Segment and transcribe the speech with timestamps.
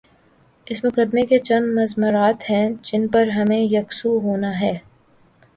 [0.67, 4.77] اس مقدمے کے چند مضمرات ہیں جن پر ہمیں یک سو ہونا ہے۔